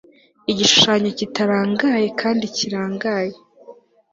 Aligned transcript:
Igishushanyo 0.51 1.09
kitarangaye 1.19 2.07
kandi 2.19 2.45
kirangaye 2.55 3.35